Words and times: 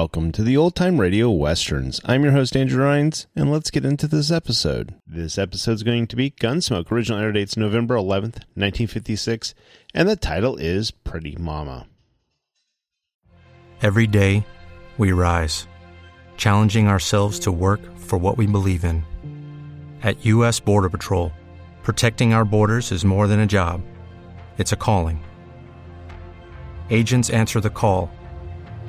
Welcome 0.00 0.32
to 0.32 0.42
the 0.42 0.56
Old 0.56 0.74
Time 0.74 0.98
Radio 0.98 1.30
Westerns. 1.30 2.00
I'm 2.06 2.22
your 2.22 2.32
host, 2.32 2.56
Andrew 2.56 2.82
Rhynes, 2.82 3.26
and 3.36 3.52
let's 3.52 3.70
get 3.70 3.84
into 3.84 4.06
this 4.06 4.30
episode. 4.30 4.94
This 5.06 5.36
episode 5.36 5.72
is 5.72 5.82
going 5.82 6.06
to 6.06 6.16
be 6.16 6.30
Gunsmoke. 6.30 6.90
Original 6.90 7.18
air 7.18 7.32
date's 7.32 7.54
November 7.54 7.96
11th, 7.96 8.40
1956, 8.56 9.52
and 9.92 10.08
the 10.08 10.16
title 10.16 10.56
is 10.56 10.90
Pretty 10.90 11.36
Mama. 11.36 11.86
Every 13.82 14.06
day, 14.06 14.46
we 14.96 15.12
rise, 15.12 15.66
challenging 16.38 16.88
ourselves 16.88 17.38
to 17.40 17.52
work 17.52 17.98
for 17.98 18.16
what 18.16 18.38
we 18.38 18.46
believe 18.46 18.86
in. 18.86 19.04
At 20.02 20.24
U.S. 20.24 20.60
Border 20.60 20.88
Patrol, 20.88 21.30
protecting 21.82 22.32
our 22.32 22.46
borders 22.46 22.90
is 22.90 23.04
more 23.04 23.26
than 23.26 23.40
a 23.40 23.46
job, 23.46 23.82
it's 24.56 24.72
a 24.72 24.76
calling. 24.76 25.22
Agents 26.88 27.28
answer 27.28 27.60
the 27.60 27.68
call, 27.68 28.10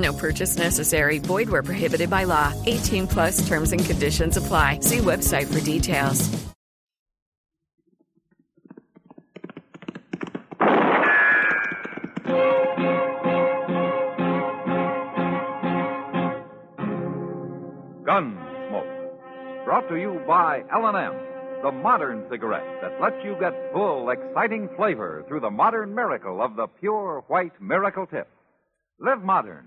No 0.00 0.14
purchase 0.14 0.56
necessary. 0.56 1.18
Void 1.18 1.50
where 1.50 1.62
prohibited 1.62 2.08
by 2.08 2.24
law. 2.24 2.54
18 2.66 3.06
plus 3.06 3.46
terms 3.46 3.72
and 3.72 3.84
conditions 3.84 4.36
apply. 4.36 4.80
See 4.80 4.98
website 4.98 5.46
for 5.52 5.60
details. 5.60 6.28
Gunsmoke. 18.06 19.64
Brought 19.64 19.88
to 19.88 19.96
you 19.96 20.20
by 20.26 20.64
L&M, 20.72 21.14
the 21.62 21.70
modern 21.70 22.24
cigarette 22.30 22.64
that 22.80 23.00
lets 23.00 23.22
you 23.22 23.36
get 23.38 23.52
full, 23.72 24.08
exciting 24.08 24.68
flavor 24.76 25.24
through 25.28 25.40
the 25.40 25.50
modern 25.50 25.94
miracle 25.94 26.42
of 26.42 26.56
the 26.56 26.66
pure 26.66 27.22
white 27.28 27.52
miracle 27.60 28.06
tip. 28.06 28.28
Live 28.98 29.22
modern. 29.22 29.66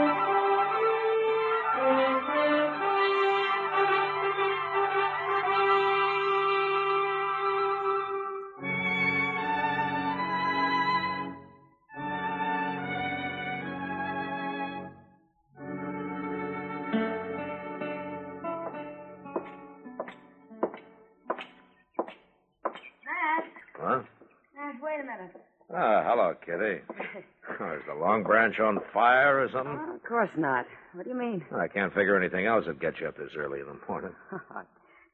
Kitty. 26.45 26.81
Is 26.81 27.83
the 27.87 27.93
Long 27.99 28.23
Branch 28.23 28.59
on 28.59 28.79
fire 28.93 29.41
or 29.43 29.49
something? 29.49 29.77
Oh, 29.79 29.95
of 29.95 30.03
course 30.03 30.29
not. 30.37 30.65
What 30.93 31.03
do 31.03 31.09
you 31.09 31.15
mean? 31.17 31.43
I 31.55 31.67
can't 31.67 31.93
figure 31.93 32.17
anything 32.19 32.45
else 32.45 32.65
that'd 32.65 32.81
get 32.81 32.99
you 32.99 33.07
up 33.07 33.17
this 33.17 33.31
early 33.37 33.59
in 33.59 33.65
the 33.67 33.77
morning. 33.87 34.11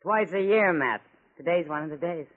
Twice 0.01 0.31
a 0.33 0.41
year, 0.41 0.71
Matt. 0.73 1.01
Today's 1.35 1.67
one 1.67 1.83
of 1.83 1.89
the 1.89 1.97
days. 1.97 2.27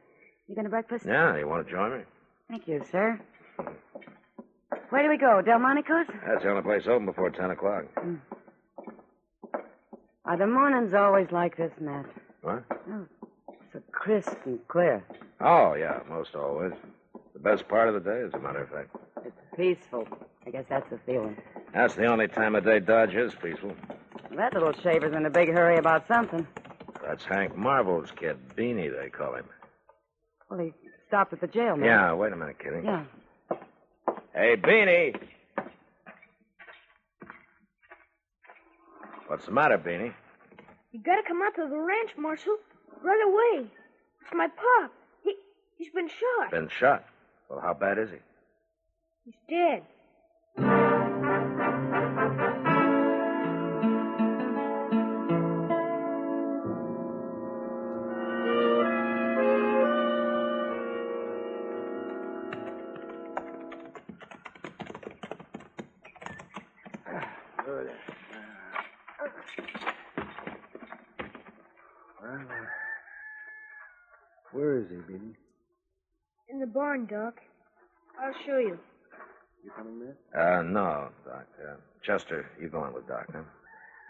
You 0.48 0.54
going 0.54 0.64
to 0.64 0.70
breakfast? 0.70 1.04
Yeah, 1.06 1.36
you 1.38 1.46
want 1.48 1.66
to 1.66 1.72
join 1.72 1.98
me? 1.98 2.04
Thank 2.48 2.66
you, 2.66 2.82
sir. 2.90 3.20
Where 4.90 5.02
do 5.02 5.08
we 5.08 5.18
go? 5.18 5.40
Delmonico's? 5.40 6.06
That's 6.26 6.42
the 6.42 6.50
only 6.50 6.62
place 6.62 6.82
open 6.86 7.06
before 7.06 7.30
10 7.30 7.50
o'clock. 7.50 7.84
Hmm. 7.98 8.16
Are 10.24 10.36
the 10.36 10.46
mornings 10.46 10.94
always 10.94 11.28
like 11.30 11.56
this, 11.56 11.72
Matt? 11.80 12.06
What? 12.42 12.64
Oh, 12.90 13.06
so 13.72 13.80
crisp 13.92 14.36
and 14.44 14.58
clear. 14.68 15.04
Oh, 15.40 15.74
yeah, 15.74 16.00
most 16.08 16.34
always. 16.34 16.72
The 17.42 17.50
best 17.50 17.68
part 17.68 17.88
of 17.88 17.94
the 17.94 18.00
day, 18.00 18.22
as 18.26 18.34
a 18.34 18.38
matter 18.38 18.62
of 18.62 18.68
fact. 18.68 18.94
It's 19.24 19.36
peaceful. 19.56 20.06
I 20.46 20.50
guess 20.50 20.64
that's 20.68 20.88
the 20.90 20.98
feeling. 21.06 21.38
That's 21.72 21.94
the 21.94 22.04
only 22.04 22.28
time 22.28 22.54
of 22.54 22.64
day 22.64 22.80
Dodge 22.80 23.14
is 23.14 23.32
peaceful. 23.42 23.72
That 24.36 24.52
little 24.52 24.74
shaver's 24.82 25.14
in 25.14 25.24
a 25.24 25.30
big 25.30 25.48
hurry 25.48 25.78
about 25.78 26.06
something. 26.06 26.46
That's 27.02 27.24
Hank 27.24 27.56
Marvel's 27.56 28.10
kid, 28.10 28.36
Beanie, 28.56 28.90
they 28.94 29.08
call 29.08 29.36
him. 29.36 29.46
Well, 30.50 30.60
he 30.60 30.74
stopped 31.08 31.32
at 31.32 31.40
the 31.40 31.46
jail, 31.46 31.76
Matt. 31.76 31.86
Yeah, 31.86 32.12
wait 32.12 32.32
a 32.32 32.36
minute, 32.36 32.58
Kitty. 32.58 32.82
Yeah. 32.84 33.04
Hey, 34.34 34.56
Beanie. 34.56 35.18
What's 39.28 39.46
the 39.46 39.52
matter, 39.52 39.78
Beanie? 39.78 40.12
You 40.92 41.00
gotta 41.02 41.22
come 41.26 41.40
out 41.40 41.54
to 41.54 41.66
the 41.70 41.78
ranch, 41.78 42.10
Marshal. 42.18 42.56
Right 43.02 43.22
away. 43.26 43.70
It's 44.22 44.34
my 44.34 44.48
pop. 44.48 44.92
He, 45.22 45.34
he's 45.78 45.90
been 45.92 46.08
shot. 46.08 46.50
Been 46.50 46.68
shot. 46.68 47.04
Well, 47.50 47.60
how 47.60 47.74
bad 47.74 47.98
is 47.98 48.10
he? 48.10 48.18
He's 49.24 49.34
dead. 49.48 49.82
Barn, 76.90 77.06
Doc. 77.06 77.40
I'll 78.20 78.34
show 78.44 78.58
you. 78.58 78.76
You 79.62 79.70
coming 79.76 80.00
there? 80.00 80.58
Uh, 80.58 80.62
no, 80.62 81.10
Doc. 81.24 81.46
Uh, 81.62 81.76
Chester, 82.02 82.50
you 82.60 82.68
go 82.68 82.84
in 82.86 82.92
with 82.92 83.06
Doc, 83.06 83.26
huh? 83.32 83.42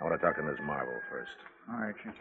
I 0.01 0.05
want 0.05 0.19
to 0.19 0.27
talk 0.27 0.37
to 0.37 0.43
Miss 0.43 0.59
Marvel 0.63 0.95
first. 1.11 1.31
All 1.71 1.79
right, 1.79 1.95
sure. 2.03 2.15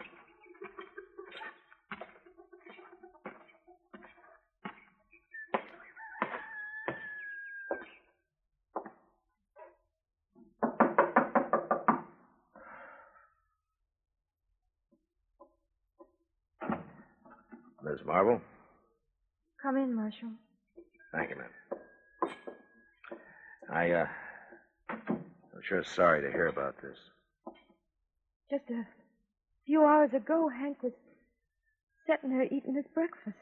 Miss 17.82 18.04
Marvel? 18.04 18.42
Come 19.62 19.78
in, 19.78 19.94
Marshal. 19.94 20.28
Thank 21.12 21.30
you, 21.30 21.36
ma'am. 21.36 22.30
I, 23.72 23.90
uh, 23.90 24.06
I'm 24.88 25.62
sure 25.62 25.82
sorry 25.84 26.22
to 26.22 26.30
hear 26.30 26.46
about 26.46 26.80
this. 26.82 26.96
Just 28.50 28.64
a 28.70 28.84
few 29.66 29.84
hours 29.84 30.10
ago, 30.14 30.48
Hank 30.48 30.82
was 30.82 30.92
sitting 32.06 32.30
there 32.30 32.44
eating 32.44 32.74
his 32.74 32.86
breakfast. 32.94 33.36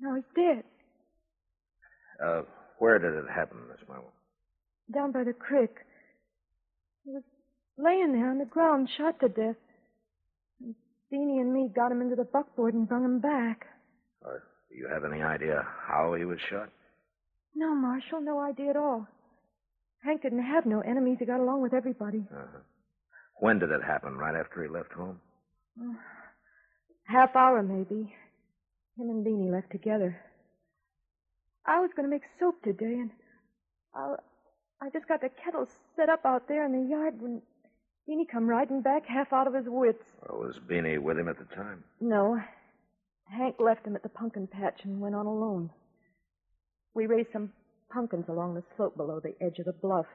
Now 0.00 0.14
he's 0.16 0.24
dead. 0.34 0.64
Uh, 2.24 2.42
where 2.78 2.98
did 2.98 3.14
it 3.14 3.30
happen, 3.32 3.58
Miss 3.68 3.86
Marvel? 3.88 4.10
Down 4.92 5.12
by 5.12 5.24
the 5.24 5.32
creek. 5.32 5.70
He 7.04 7.12
was 7.12 7.22
laying 7.78 8.12
there 8.12 8.30
on 8.30 8.38
the 8.38 8.44
ground, 8.44 8.88
shot 8.96 9.20
to 9.20 9.28
death. 9.28 9.56
And 10.60 10.74
Beanie 11.12 11.40
and 11.40 11.52
me 11.52 11.68
got 11.74 11.92
him 11.92 12.00
into 12.00 12.16
the 12.16 12.24
buckboard 12.24 12.74
and 12.74 12.88
brung 12.88 13.04
him 13.04 13.20
back. 13.20 13.66
Uh, 14.24 14.38
do 14.72 14.78
you 14.78 14.88
have 14.88 15.04
any 15.04 15.22
idea 15.22 15.66
how 15.86 16.14
he 16.14 16.24
was 16.24 16.38
shot? 16.48 16.70
No, 17.54 17.74
Marshal, 17.74 18.20
no 18.20 18.40
idea 18.40 18.70
at 18.70 18.76
all. 18.76 19.06
Hank 20.02 20.22
didn't 20.22 20.42
have 20.42 20.66
no 20.66 20.80
enemies. 20.80 21.18
He 21.20 21.26
got 21.26 21.40
along 21.40 21.62
with 21.62 21.74
everybody. 21.74 22.26
Uh-huh. 22.32 22.58
When 23.40 23.58
did 23.58 23.70
it 23.70 23.82
happen? 23.82 24.16
Right 24.16 24.34
after 24.34 24.62
he 24.62 24.68
left 24.68 24.92
home? 24.92 25.20
Uh, 25.80 25.94
half 27.04 27.36
hour, 27.36 27.62
maybe. 27.62 28.12
Him 28.98 29.10
and 29.10 29.24
Beanie 29.26 29.50
left 29.52 29.70
together. 29.70 30.18
I 31.66 31.80
was 31.80 31.90
going 31.94 32.08
to 32.08 32.10
make 32.10 32.22
soap 32.40 32.62
today, 32.62 32.94
and 33.00 33.10
I, 33.94 34.14
I 34.80 34.90
just 34.90 35.06
got 35.06 35.20
the 35.20 35.30
kettle 35.44 35.68
set 35.96 36.08
up 36.08 36.24
out 36.24 36.48
there 36.48 36.64
in 36.64 36.72
the 36.72 36.88
yard 36.90 37.20
when 37.20 37.42
Beanie 38.08 38.28
come 38.30 38.48
riding 38.48 38.80
back 38.80 39.06
half 39.06 39.32
out 39.32 39.46
of 39.46 39.54
his 39.54 39.66
wits. 39.66 40.02
Or 40.28 40.38
was 40.38 40.56
Beanie 40.68 40.98
with 40.98 41.18
him 41.18 41.28
at 41.28 41.38
the 41.38 41.54
time? 41.54 41.84
No. 42.00 42.40
Hank 43.30 43.56
left 43.58 43.86
him 43.86 43.96
at 43.96 44.02
the 44.02 44.08
pumpkin 44.08 44.46
patch 44.46 44.80
and 44.84 45.00
went 45.00 45.14
on 45.14 45.26
alone. 45.26 45.70
We 46.94 47.06
raised 47.06 47.32
some 47.32 47.52
pumpkins 47.92 48.26
along 48.28 48.54
the 48.54 48.62
slope 48.76 48.96
below 48.96 49.20
the 49.20 49.34
edge 49.44 49.58
of 49.58 49.66
the 49.66 49.72
bluff. 49.72 50.06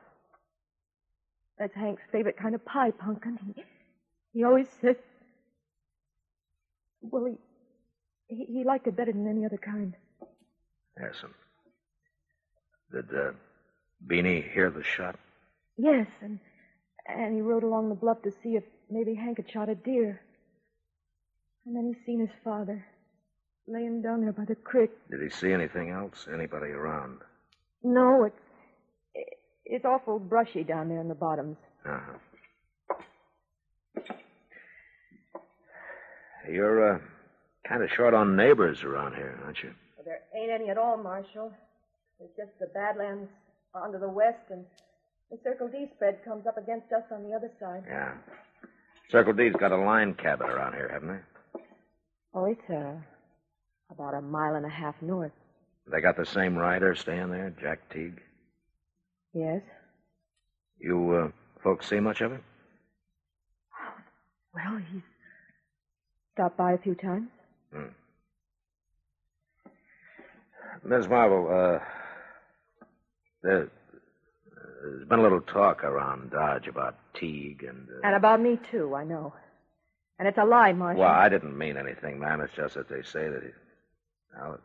That's 1.57 1.73
Hank's 1.75 2.03
favorite 2.11 2.37
kind 2.37 2.53
of 2.53 2.63
pie 2.65 2.91
pumpkin. 2.91 3.39
He, 3.55 3.63
he 4.33 4.43
always 4.43 4.67
said. 4.81 4.97
Well, 7.01 7.25
he, 7.25 8.35
he 8.35 8.45
he 8.45 8.63
liked 8.63 8.87
it 8.87 8.95
better 8.95 9.11
than 9.11 9.27
any 9.27 9.45
other 9.45 9.57
kind. 9.57 9.93
Yes, 10.99 11.15
um, 11.23 11.33
Did 12.91 13.05
uh, 13.15 13.31
Beanie 14.05 14.51
hear 14.51 14.69
the 14.69 14.83
shot? 14.83 15.15
Yes, 15.77 16.07
and 16.21 16.39
and 17.07 17.33
he 17.33 17.41
rode 17.41 17.63
along 17.63 17.89
the 17.89 17.95
bluff 17.95 18.21
to 18.23 18.31
see 18.43 18.55
if 18.55 18.63
maybe 18.89 19.15
Hank 19.15 19.37
had 19.37 19.49
shot 19.49 19.69
a 19.69 19.75
deer. 19.75 20.21
And 21.65 21.75
then 21.75 21.93
he 21.93 22.05
seen 22.05 22.19
his 22.19 22.35
father 22.43 22.85
laying 23.67 24.01
down 24.01 24.21
there 24.21 24.31
by 24.31 24.45
the 24.45 24.55
creek. 24.55 24.91
Did 25.11 25.21
he 25.21 25.29
see 25.29 25.51
anything 25.51 25.89
else? 25.89 26.27
Anybody 26.33 26.67
around? 26.71 27.19
No, 27.83 28.23
it's 28.25 28.35
it- 29.13 29.37
it's 29.65 29.85
awful 29.85 30.17
brushy 30.19 30.63
down 30.63 30.87
there 30.89 31.01
in 31.01 31.07
the 31.09 31.15
bottoms. 31.15 31.57
Uh-huh. 31.85 32.17
You're 36.49 36.95
uh, 36.95 36.99
kind 37.67 37.83
of 37.83 37.89
short 37.91 38.13
on 38.13 38.35
neighbors 38.35 38.83
around 38.83 39.15
here, 39.15 39.37
aren't 39.43 39.61
you? 39.63 39.73
Well, 39.97 40.05
there 40.05 40.21
ain't 40.41 40.51
any 40.51 40.69
at 40.69 40.77
all, 40.77 40.97
Marshal. 40.97 41.51
There's 42.19 42.31
just 42.37 42.57
the 42.59 42.67
Badlands 42.73 43.29
on 43.75 43.91
to 43.91 43.97
the 43.99 44.07
west, 44.09 44.39
and 44.49 44.63
the 45.29 45.37
Circle 45.43 45.67
D 45.67 45.87
spread 45.95 46.23
comes 46.23 46.47
up 46.47 46.57
against 46.57 46.91
us 46.93 47.03
on 47.11 47.23
the 47.23 47.35
other 47.35 47.51
side. 47.59 47.83
Yeah. 47.87 48.13
Circle 49.09 49.33
D's 49.33 49.53
got 49.59 49.71
a 49.71 49.77
line 49.77 50.13
cabin 50.13 50.47
around 50.49 50.73
here, 50.73 50.89
haven't 50.91 51.09
they? 51.09 51.61
Oh, 52.33 52.45
it's 52.45 52.69
uh, 52.69 52.95
about 53.91 54.13
a 54.13 54.21
mile 54.21 54.55
and 54.55 54.65
a 54.65 54.69
half 54.69 54.95
north. 55.01 55.31
They 55.91 56.01
got 56.01 56.17
the 56.17 56.25
same 56.25 56.57
rider 56.57 56.95
staying 56.95 57.31
there, 57.31 57.53
Jack 57.61 57.79
Teague. 57.93 58.19
Yes? 59.33 59.61
You 60.79 61.11
uh, 61.11 61.31
folks 61.63 61.87
see 61.89 61.99
much 61.99 62.21
of 62.21 62.31
him? 62.31 62.43
Well, 64.53 64.81
he's 64.91 65.01
stopped 66.33 66.57
by 66.57 66.73
a 66.73 66.77
few 66.77 66.95
times. 66.95 67.27
Hmm. 67.73 67.85
Miss 70.83 71.07
Marvel, 71.07 71.47
uh, 71.47 71.79
there, 73.43 73.69
there's 74.83 75.07
been 75.07 75.19
a 75.19 75.23
little 75.23 75.41
talk 75.41 75.83
around 75.83 76.31
Dodge 76.31 76.67
about 76.67 76.95
Teague 77.19 77.63
and. 77.67 77.87
Uh, 77.89 78.07
And 78.07 78.15
about 78.15 78.41
me, 78.41 78.59
too, 78.71 78.95
I 78.95 79.03
know. 79.03 79.33
And 80.19 80.27
it's 80.27 80.37
a 80.37 80.45
lie, 80.45 80.73
Marshal. 80.73 81.01
well, 81.01 81.11
I 81.11 81.29
didn't 81.29 81.57
mean 81.57 81.77
anything, 81.77 82.19
ma'am. 82.19 82.41
It's 82.41 82.53
just 82.55 82.73
that 82.75 82.89
they 82.89 83.03
say 83.03 83.29
that 83.29 83.43
he, 83.43 83.49
well, 84.35 84.59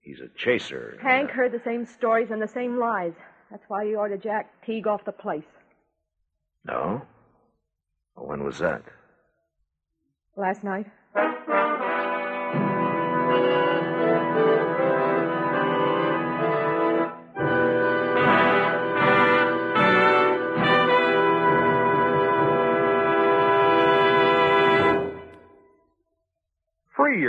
he's 0.00 0.20
a 0.20 0.28
chaser. 0.36 0.98
Hank 1.02 1.30
heard 1.30 1.52
the 1.52 1.62
same 1.64 1.86
stories 1.86 2.30
and 2.30 2.40
the 2.40 2.48
same 2.48 2.78
lies. 2.78 3.12
That's 3.50 3.64
why 3.68 3.86
he 3.86 3.94
ordered 3.94 4.22
Jack 4.22 4.50
Teague 4.64 4.86
off 4.86 5.04
the 5.04 5.12
place. 5.12 5.44
No? 6.64 7.02
Well, 8.16 8.26
when 8.26 8.44
was 8.44 8.58
that? 8.58 8.82
Last 10.36 10.64
night. 10.64 10.86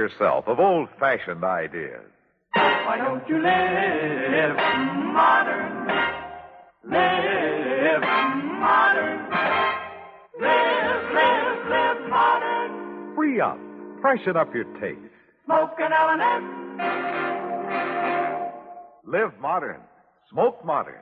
Yourself 0.09 0.47
of 0.47 0.59
old 0.59 0.89
fashioned 0.99 1.43
ideas. 1.43 2.01
Why 2.53 2.97
don't 2.97 3.27
you 3.29 3.35
live 3.35 4.55
modern? 5.13 5.87
Live 6.89 8.01
modern. 8.59 9.29
Live, 10.41 11.13
live, 11.13 11.69
live 11.69 12.09
modern. 12.09 13.15
Free 13.15 13.39
up. 13.41 13.59
Freshen 14.01 14.35
up 14.35 14.53
your 14.53 14.63
taste. 14.79 14.99
Smoke 15.45 15.75
an 15.79 15.91
L&M. 15.93 16.77
Live 19.05 19.39
modern. 19.39 19.81
Smoke 20.31 20.65
modern. 20.65 21.01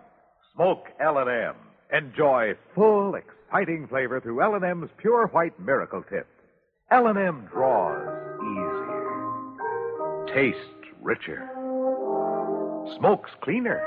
Smoke 0.55 0.87
L&M. 0.99 1.55
Enjoy 1.93 2.53
full, 2.75 3.15
exciting 3.15 3.87
flavor 3.87 4.19
through 4.19 4.41
L&M's 4.41 4.89
pure 4.97 5.27
white 5.27 5.57
miracle 5.59 6.03
tip. 6.09 6.27
L&M 6.91 7.47
draws 7.51 8.16
Tastes 10.33 10.59
richer. 11.01 11.49
Smokes 12.97 13.31
cleaner. 13.41 13.81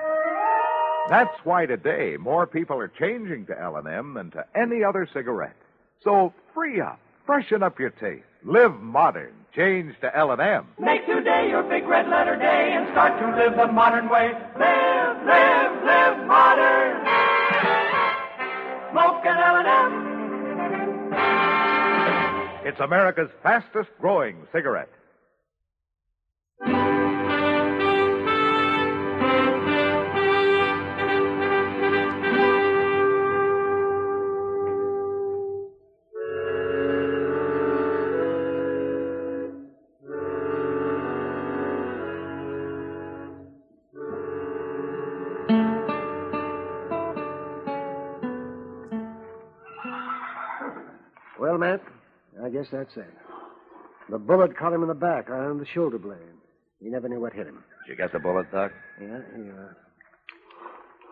That's 1.08 1.36
why 1.44 1.66
today 1.66 2.16
more 2.18 2.46
people 2.46 2.78
are 2.78 2.88
changing 2.88 3.46
to 3.46 3.60
L&M 3.60 4.14
than 4.14 4.30
to 4.32 4.44
any 4.54 4.82
other 4.84 5.08
cigarette. 5.12 5.56
So 6.02 6.32
free 6.54 6.80
up, 6.80 6.98
freshen 7.26 7.62
up 7.62 7.78
your 7.78 7.90
taste, 7.90 8.24
live 8.44 8.80
modern, 8.80 9.32
change 9.54 9.94
to 10.00 10.16
L&M. 10.16 10.66
Make 10.78 11.06
today 11.06 11.48
your 11.50 11.62
big 11.64 11.86
red 11.86 12.08
letter 12.08 12.36
day 12.36 12.72
and 12.72 12.88
start 12.92 13.18
to 13.20 13.36
live 13.36 13.56
the 13.56 13.72
modern 13.72 14.08
way. 14.08 14.32
Live, 14.58 15.26
live, 15.26 15.84
live 15.84 16.26
modern. 16.26 17.06
Smoke 18.92 19.24
an 19.26 19.38
L&M. 19.66 20.10
It's 22.66 22.80
America's 22.80 23.30
fastest 23.42 23.90
growing 24.00 24.36
cigarette. 24.52 24.90
Well, 51.40 51.56
Matt, 51.56 51.80
I 52.44 52.50
guess 52.50 52.66
that's 52.70 52.94
it. 52.96 53.08
The 54.10 54.18
bullet 54.18 54.56
caught 54.58 54.74
him 54.74 54.82
in 54.82 54.88
the 54.88 54.94
back, 54.94 55.30
on 55.30 55.58
the 55.58 55.64
shoulder 55.64 55.98
blade. 55.98 56.18
He 56.82 56.90
never 56.90 57.08
knew 57.08 57.18
what 57.18 57.32
hit 57.32 57.46
him. 57.46 57.64
Did 57.86 57.92
you 57.92 57.96
get 57.96 58.12
the 58.12 58.18
bullet, 58.18 58.52
Doc? 58.52 58.72
Yeah, 59.00 59.20
yeah. 59.38 59.52
Uh, 59.52 59.72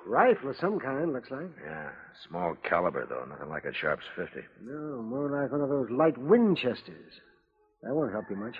rifle 0.06 0.50
of 0.50 0.56
some 0.61 0.78
kind, 0.78 1.14
looks 1.14 1.30
like. 1.30 1.49
Yeah. 1.64 1.88
Small 2.28 2.56
caliber, 2.68 3.06
though. 3.08 3.25
Nothing 3.25 3.49
like 3.49 3.64
a 3.64 3.73
Sharps 3.73 4.04
50. 4.16 4.40
No, 4.64 5.02
more 5.02 5.30
like 5.30 5.50
one 5.50 5.62
of 5.62 5.70
those 5.70 5.88
light 5.90 6.18
Winchesters. 6.18 7.12
That 7.82 7.94
won't 7.94 8.12
help 8.12 8.26
you 8.28 8.37
much. 8.37 8.56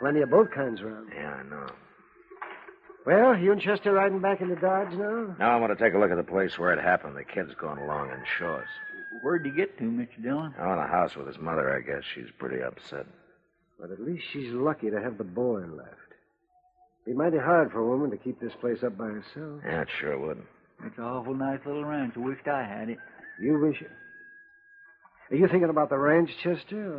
Plenty 0.00 0.20
of 0.20 0.30
both 0.30 0.52
kinds 0.52 0.80
around. 0.80 1.08
Yeah, 1.12 1.34
I 1.34 1.42
know. 1.42 1.66
Well, 3.04 3.36
you 3.36 3.50
and 3.50 3.60
Chester 3.60 3.92
riding 3.92 4.20
back 4.20 4.40
into 4.42 4.56
Dodge 4.56 4.92
now? 4.92 5.34
Now 5.38 5.50
I 5.50 5.56
want 5.56 5.76
to 5.76 5.82
take 5.84 5.94
a 5.94 5.98
look 5.98 6.10
at 6.10 6.16
the 6.18 6.22
place 6.22 6.52
where 6.58 6.72
it 6.72 6.80
happened. 6.80 7.16
The 7.16 7.24
kid's 7.24 7.54
going 7.60 7.78
along 7.78 8.10
in 8.10 8.22
Shaw's. 8.38 8.62
Where'd 9.22 9.44
you 9.44 9.52
get 9.52 9.76
to, 9.78 9.84
Mr. 9.84 10.22
Dillon? 10.22 10.54
Oh, 10.58 10.72
in 10.72 10.78
the 10.78 10.86
house 10.86 11.16
with 11.16 11.26
his 11.26 11.38
mother, 11.38 11.74
I 11.76 11.80
guess. 11.80 12.04
She's 12.14 12.30
pretty 12.38 12.62
upset. 12.62 13.06
But 13.80 13.90
at 13.90 14.00
least 14.00 14.24
she's 14.32 14.52
lucky 14.52 14.90
to 14.90 15.00
have 15.00 15.18
the 15.18 15.24
boy 15.24 15.60
left. 15.60 15.96
It'd 17.06 17.06
be 17.06 17.12
mighty 17.14 17.38
hard 17.38 17.72
for 17.72 17.78
a 17.80 17.86
woman 17.86 18.10
to 18.10 18.16
keep 18.16 18.40
this 18.40 18.52
place 18.60 18.82
up 18.84 18.96
by 18.96 19.06
herself. 19.06 19.62
Yeah, 19.64 19.82
it 19.82 19.88
sure 20.00 20.18
would. 20.18 20.42
It's 20.84 20.96
an 20.98 21.04
awful 21.04 21.34
nice 21.34 21.60
little 21.66 21.84
ranch. 21.84 22.14
I 22.16 22.20
wished 22.20 22.46
I 22.46 22.62
had 22.64 22.88
it. 22.88 22.98
You 23.40 23.58
wish 23.58 23.80
it. 23.80 23.90
Are 25.30 25.36
you 25.36 25.48
thinking 25.48 25.70
about 25.70 25.90
the 25.90 25.98
ranch, 25.98 26.30
Chester, 26.42 26.92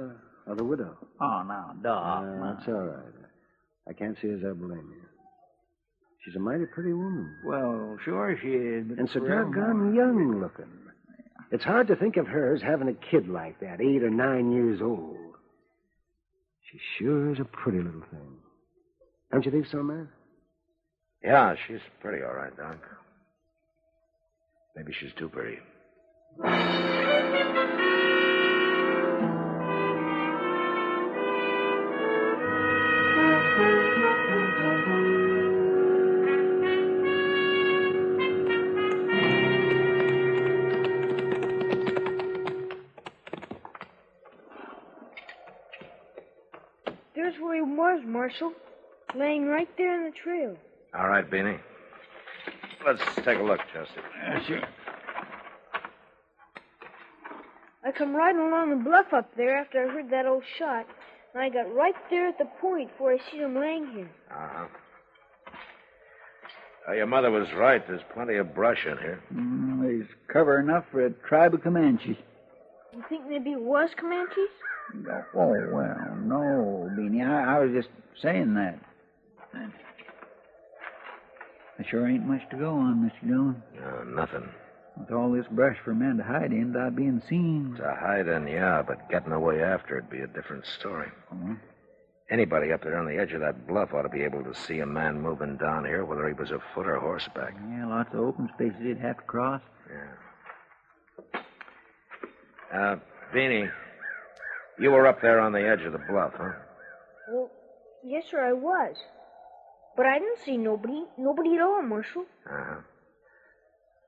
or, 0.47 0.51
or 0.51 0.55
the 0.55 0.63
widow? 0.63 0.97
Oh, 1.19 1.43
no, 1.47 1.71
Doc. 1.83 2.23
Uh, 2.23 2.55
that's 2.55 2.67
all 2.67 2.85
right. 2.85 3.13
I 3.87 3.93
can't 3.93 4.17
see 4.21 4.29
as 4.29 4.39
I 4.45 4.53
blame 4.53 4.89
you. 4.91 5.01
She's 6.23 6.35
a 6.35 6.39
mighty 6.39 6.65
pretty 6.65 6.93
woman. 6.93 7.35
Well, 7.43 7.97
sure 8.05 8.37
she 8.41 8.49
is. 8.49 8.85
But 8.87 8.99
And 8.99 9.09
so 9.09 9.19
forever 9.19 9.45
doggone 9.45 9.95
young 9.95 10.39
looking. 10.39 10.65
It's 11.51 11.63
hard 11.63 11.87
to 11.87 11.95
think 11.95 12.17
of 12.17 12.27
her 12.27 12.55
as 12.55 12.61
having 12.61 12.87
a 12.87 12.93
kid 12.93 13.27
like 13.27 13.59
that, 13.59 13.81
eight 13.81 14.03
or 14.03 14.09
nine 14.09 14.51
years 14.53 14.81
old. 14.81 15.17
She 16.71 16.79
sure 16.97 17.31
is 17.33 17.39
a 17.39 17.45
pretty 17.45 17.79
little 17.79 18.03
thing. 18.09 18.37
Don't 19.31 19.45
you 19.45 19.51
think 19.51 19.67
so, 19.67 19.83
man? 19.83 20.07
Yeah, 21.23 21.55
she's 21.67 21.79
pretty 22.01 22.23
all 22.23 22.33
right, 22.33 22.55
Doc. 22.55 22.77
Maybe 24.75 24.93
she's 24.97 25.11
too 25.17 25.29
pretty. 25.29 25.59
Marshal. 48.31 48.53
Laying 49.15 49.47
right 49.47 49.67
there 49.77 49.97
in 49.97 50.11
the 50.11 50.17
trail. 50.17 50.55
All 50.97 51.09
right, 51.09 51.29
Beanie. 51.29 51.59
Let's 52.85 53.01
take 53.25 53.39
a 53.39 53.43
look, 53.43 53.59
Chester. 53.73 54.01
sure. 54.47 54.61
I 57.83 57.91
come 57.91 58.15
riding 58.15 58.41
along 58.41 58.69
the 58.69 58.83
bluff 58.83 59.07
up 59.13 59.35
there 59.35 59.57
after 59.57 59.85
I 59.85 59.91
heard 59.91 60.09
that 60.11 60.25
old 60.25 60.43
shot, 60.57 60.85
and 61.33 61.43
I 61.43 61.49
got 61.49 61.73
right 61.73 61.95
there 62.09 62.27
at 62.27 62.37
the 62.37 62.47
point 62.61 62.89
where 62.99 63.15
I 63.15 63.31
see 63.31 63.37
him 63.37 63.55
laying 63.55 63.87
here. 63.93 64.11
Uh-huh. 64.31 64.65
Uh, 66.87 66.93
your 66.93 67.07
mother 67.07 67.31
was 67.31 67.47
right. 67.55 67.85
There's 67.87 68.01
plenty 68.13 68.37
of 68.37 68.55
brush 68.55 68.85
in 68.85 68.97
here. 68.97 69.21
Mm, 69.33 69.81
there's 69.81 70.07
cover 70.31 70.59
enough 70.59 70.85
for 70.91 71.05
a 71.05 71.11
tribe 71.27 71.53
of 71.53 71.61
Comanches. 71.61 72.17
You 72.93 73.03
think 73.09 73.27
there'd 73.29 73.43
be 73.43 73.55
worse 73.55 73.91
Comanches? 73.97 74.49
Oh, 75.33 75.55
well, 75.71 76.17
no, 76.21 76.89
Beanie. 76.97 77.25
I, 77.25 77.55
I 77.55 77.59
was 77.59 77.71
just 77.71 77.89
saying 78.21 78.53
that. 78.55 78.77
There 79.53 79.71
sure 81.89 82.07
ain't 82.07 82.25
much 82.27 82.41
to 82.51 82.57
go 82.57 82.73
on, 82.75 83.09
Mr. 83.09 83.27
Dillon. 83.27 83.63
No, 83.79 84.03
nothing. 84.03 84.47
With 84.99 85.11
all 85.11 85.31
this 85.31 85.47
brush 85.49 85.77
for 85.83 85.91
a 85.91 85.95
man 85.95 86.17
to 86.17 86.23
hide 86.23 86.51
in 86.51 86.73
without 86.73 86.95
being 86.95 87.21
seen. 87.27 87.75
To 87.77 87.95
hide 87.99 88.27
in, 88.27 88.47
yeah, 88.47 88.83
but 88.85 89.09
getting 89.09 89.31
away 89.31 89.63
after 89.63 89.97
it'd 89.97 90.09
be 90.09 90.19
a 90.19 90.27
different 90.27 90.65
story. 90.65 91.07
Oh, 91.33 91.55
Anybody 92.29 92.71
up 92.71 92.83
there 92.83 92.97
on 92.97 93.07
the 93.07 93.17
edge 93.17 93.33
of 93.33 93.41
that 93.41 93.67
bluff 93.67 93.93
ought 93.93 94.03
to 94.03 94.09
be 94.09 94.21
able 94.21 94.43
to 94.43 94.53
see 94.53 94.79
a 94.79 94.85
man 94.85 95.19
moving 95.21 95.57
down 95.57 95.85
here, 95.85 96.05
whether 96.05 96.27
he 96.27 96.33
was 96.33 96.51
afoot 96.51 96.87
or 96.87 96.99
horseback. 96.99 97.55
yeah, 97.69 97.87
lots 97.87 98.13
of 98.13 98.19
open 98.19 98.49
spaces 98.53 98.79
he'd 98.81 98.97
have 98.99 99.17
to 99.17 99.23
cross. 99.23 99.61
Yeah. 99.89 101.39
Uh, 102.73 102.95
Beanie, 103.33 103.69
you 104.79 104.91
were 104.91 105.07
up 105.07 105.21
there 105.21 105.39
on 105.39 105.51
the 105.51 105.67
edge 105.67 105.81
of 105.81 105.91
the 105.91 105.99
bluff, 106.09 106.33
huh? 106.37 106.51
Well, 107.29 107.51
yes, 108.03 108.23
sir, 108.29 108.39
I 108.43 108.53
was. 108.53 108.95
But 109.97 110.05
I 110.05 110.19
didn't 110.19 110.39
see 110.45 110.57
nobody. 110.57 111.03
Nobody 111.17 111.55
at 111.55 111.61
all, 111.61 111.81
Marshal. 111.81 112.25
Uh-huh. 112.49 112.81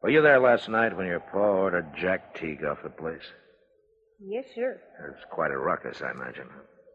Were 0.01 0.09
you 0.09 0.21
there 0.21 0.39
last 0.39 0.69
night 0.69 0.95
when 0.95 1.07
your 1.07 1.19
pa 1.19 1.37
ordered 1.37 1.95
Jack 1.99 2.35
Teague 2.35 2.63
off 2.63 2.83
the 2.83 2.89
place? 2.89 3.23
Yes, 4.19 4.45
sir. 4.55 4.79
It 5.03 5.11
was 5.11 5.23
quite 5.29 5.51
a 5.51 5.57
ruckus, 5.57 6.01
I 6.01 6.11
imagine. 6.11 6.47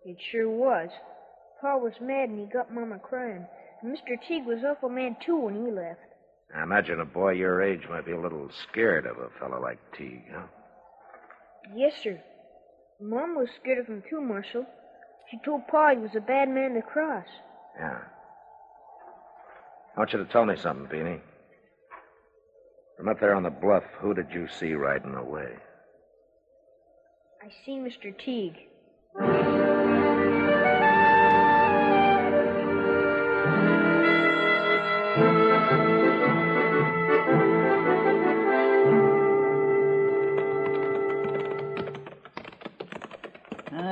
It 0.04 0.16
sure 0.30 0.48
was. 0.48 0.88
Pa 1.60 1.76
was 1.76 1.94
mad 2.00 2.30
and 2.30 2.38
he 2.38 2.46
got 2.46 2.72
Mama 2.72 2.98
crying. 2.98 3.46
And 3.82 3.96
Mr. 3.96 4.16
Teague 4.26 4.46
was 4.46 4.64
awful 4.64 4.88
mad, 4.88 5.16
too, 5.24 5.36
when 5.36 5.54
he 5.54 5.70
left. 5.70 6.00
I 6.54 6.62
imagine 6.62 7.00
a 7.00 7.04
boy 7.04 7.32
your 7.32 7.62
age 7.62 7.82
might 7.90 8.06
be 8.06 8.12
a 8.12 8.20
little 8.20 8.50
scared 8.70 9.06
of 9.06 9.18
a 9.18 9.28
fellow 9.38 9.60
like 9.60 9.78
Teague, 9.96 10.24
huh? 10.32 10.46
Yes, 11.74 11.92
sir. 12.02 12.20
Mom 13.00 13.36
was 13.36 13.48
scared 13.60 13.78
of 13.78 13.86
him, 13.86 14.02
too, 14.08 14.20
Marshal. 14.20 14.66
She 15.30 15.38
told 15.44 15.66
Pa 15.68 15.90
he 15.90 15.98
was 15.98 16.16
a 16.16 16.20
bad 16.20 16.48
man 16.48 16.74
to 16.74 16.82
cross. 16.82 17.26
Yeah. 17.78 17.98
I 19.94 20.00
want 20.00 20.12
you 20.12 20.18
to 20.18 20.24
tell 20.24 20.46
me 20.46 20.56
something, 20.56 20.86
Beanie. 20.86 21.20
From 22.96 23.08
up 23.08 23.20
there 23.20 23.34
on 23.34 23.42
the 23.42 23.50
bluff, 23.50 23.84
who 24.00 24.14
did 24.14 24.32
you 24.32 24.48
see 24.48 24.72
riding 24.72 25.14
away? 25.14 25.52
I 27.42 27.48
see 27.64 27.78
Mr. 27.78 28.16
Teague. 28.18 28.56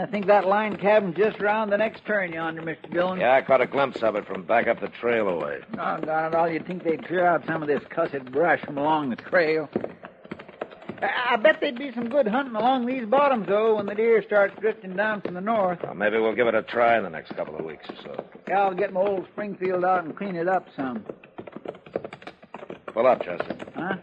I 0.07 0.09
think 0.09 0.27
that 0.27 0.47
line 0.47 0.77
cabin's 0.77 1.17
just 1.17 1.41
round 1.41 1.73
the 1.73 1.77
next 1.77 2.05
turn 2.07 2.33
yonder, 2.33 2.63
Mr. 2.63 2.93
Dillon. 2.93 3.19
Yeah, 3.19 3.35
I 3.35 3.43
caught 3.43 3.61
a 3.61 3.67
glimpse 3.67 4.05
of 4.05 4.15
it 4.15 4.25
from 4.25 4.45
back 4.45 4.69
up 4.69 4.79
the 4.79 4.87
trail 4.87 5.29
away. 5.29 5.63
Doggone 5.75 6.27
it 6.27 6.35
all, 6.35 6.49
you'd 6.49 6.65
think 6.65 6.85
they'd 6.85 7.05
clear 7.05 7.27
out 7.27 7.45
some 7.45 7.61
of 7.61 7.67
this 7.67 7.83
cussed 7.91 8.25
brush 8.27 8.61
from 8.61 8.79
along 8.79 9.11
the 9.11 9.17
trail. 9.17 9.69
I 11.03 11.33
I 11.33 11.37
bet 11.37 11.61
there'd 11.61 11.77
be 11.77 11.91
some 11.93 12.09
good 12.09 12.29
hunting 12.29 12.55
along 12.55 12.87
these 12.87 13.05
bottoms, 13.05 13.49
though, 13.49 13.75
when 13.77 13.87
the 13.87 13.97
deer 13.97 14.23
starts 14.23 14.55
drifting 14.61 14.95
down 14.95 15.23
from 15.23 15.35
the 15.35 15.41
north. 15.41 15.81
Well, 15.83 15.95
maybe 15.95 16.19
we'll 16.19 16.37
give 16.37 16.47
it 16.47 16.55
a 16.55 16.63
try 16.63 16.97
in 16.97 17.03
the 17.03 17.11
next 17.11 17.35
couple 17.35 17.57
of 17.57 17.65
weeks 17.65 17.87
or 17.91 17.97
so. 18.05 18.25
Yeah, 18.47 18.61
I'll 18.61 18.75
get 18.75 18.93
my 18.93 19.01
old 19.01 19.27
Springfield 19.33 19.85
out 19.85 20.05
and 20.05 20.17
clean 20.17 20.37
it 20.37 20.47
up 20.47 20.69
some. 20.77 21.05
Pull 22.95 23.09
up, 23.09 23.25
Chester. 23.25 23.57
Huh? 23.75 23.97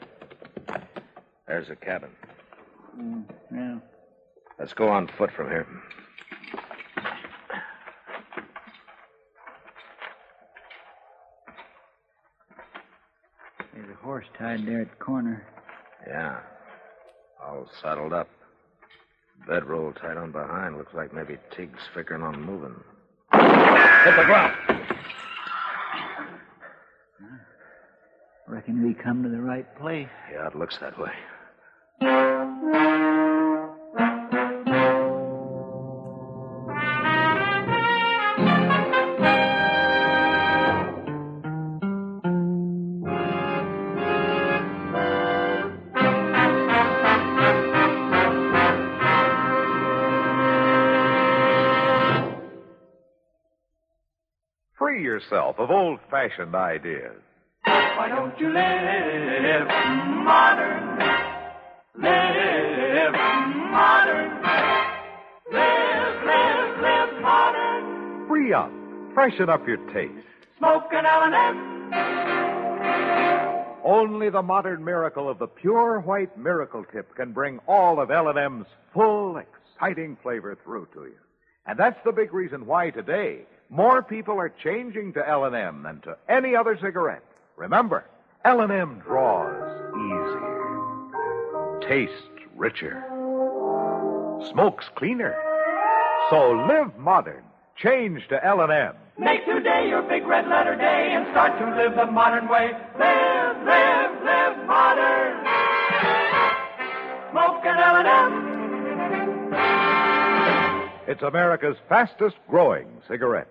There's 1.48 1.70
a 1.70 1.78
cabin. 1.78 2.10
Mm, 3.00 3.24
yeah. 3.56 3.78
Let's 4.60 4.74
go 4.74 4.90
on 4.90 5.10
foot 5.18 5.32
from 5.36 5.50
here. 5.50 5.68
There's 13.74 13.90
a 13.90 13.96
horse 14.04 14.26
tied 14.38 14.66
there 14.66 14.82
at 14.82 14.90
the 14.90 15.04
corner. 15.04 15.46
Yeah. 16.08 16.40
All 17.44 17.68
saddled 17.82 18.14
up. 18.14 18.30
Bedroll 19.48 19.92
tied 19.94 20.18
on 20.18 20.32
behind. 20.32 20.78
Looks 20.78 20.94
like 20.94 21.14
maybe 21.14 21.38
Teague's 21.56 21.82
figuring 21.94 22.24
on 22.24 22.42
moving. 22.42 22.76
Hit 23.34 24.16
the 24.16 24.26
ground. 24.26 24.54
Reckon 28.48 28.86
we 28.86 28.94
come 28.94 29.24
to 29.24 29.30
the 29.30 29.42
right 29.42 29.66
place. 29.78 30.08
Yeah, 30.32 30.48
it 30.48 30.56
looks 30.56 30.78
that 30.78 30.98
way. 31.00 31.12
Yourself 55.34 55.56
of 55.58 55.70
old 55.72 56.00
fashioned 56.10 56.56
ideas. 56.56 57.18
Why 57.66 58.10
don't 58.10 58.38
you 58.40 58.48
live 58.48 59.68
modern? 60.24 61.00
Live 62.00 63.14
modern. 63.72 64.42
Live, 65.52 66.24
live, 66.26 66.80
live 66.82 67.22
modern. 67.22 68.28
Free 68.28 68.54
up. 68.54 68.72
Freshen 69.14 69.50
up 69.50 69.68
your 69.68 69.78
taste. 69.94 70.14
Smoke 70.58 70.92
an 70.92 71.06
L&M. 71.06 71.74
Only 73.86 74.30
the 74.30 74.42
modern 74.42 74.84
miracle 74.84 75.30
of 75.30 75.40
the 75.40 75.48
pure 75.48 76.00
white 76.00 76.38
miracle 76.38 76.86
tip 76.92 77.16
can 77.16 77.34
bring 77.34 77.60
all 77.68 78.00
of 78.00 78.12
L&M's 78.12 78.66
full, 78.94 79.38
exciting 79.38 80.18
flavor 80.24 80.58
through 80.64 80.88
to 80.94 81.04
you. 81.04 81.16
And 81.66 81.78
that's 81.80 82.00
the 82.06 82.12
big 82.12 82.34
reason 82.34 82.66
why 82.66 82.90
today 82.92 83.46
more 83.74 84.04
people 84.04 84.40
are 84.40 84.54
changing 84.64 85.14
to 85.14 85.28
L&M 85.28 85.82
than 85.82 86.00
to 86.02 86.16
any 86.30 86.56
other 86.56 86.78
cigarette. 86.80 87.24
Remember, 87.58 88.06
L&M 88.46 89.02
draws 89.04 89.82
easier, 89.98 91.10
tastes 91.90 92.30
richer, 92.56 93.04
smokes 94.52 94.86
cleaner. 94.96 95.36
So 96.30 96.52
live 96.70 96.96
modern. 97.00 97.44
Change 97.76 98.28
to 98.30 98.46
L&M. 98.46 98.94
Make 99.18 99.44
today 99.46 99.88
your 99.90 100.04
big 100.04 100.28
red 100.28 100.48
letter 100.48 100.76
day 100.76 101.12
and 101.12 101.26
start 101.32 101.58
to 101.58 101.66
live 101.76 101.96
the 101.96 102.06
modern 102.12 102.48
way. 102.48 102.70
Live, 103.00 103.58
live, 103.66 104.24
live 104.24 104.68
modern. 104.68 105.44
Smoke 107.32 107.66
an 107.66 107.78
L&M. 107.80 108.54
It's 111.08 111.24
America's 111.24 111.78
fastest 111.90 112.36
growing 112.48 112.88
cigarette. 113.08 113.48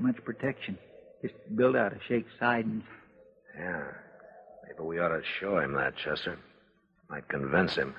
Much 0.00 0.16
protection. 0.24 0.78
Just 1.20 1.34
built 1.54 1.76
out 1.76 1.92
of 1.92 1.98
shake 2.08 2.24
sidings. 2.38 2.84
Yeah. 3.54 3.84
Maybe 4.66 4.82
we 4.82 4.98
ought 4.98 5.08
to 5.08 5.20
show 5.38 5.58
him 5.58 5.74
that, 5.74 5.94
Chester. 6.02 6.38
Might 7.10 7.28
convince 7.28 7.74
him. 7.74 7.94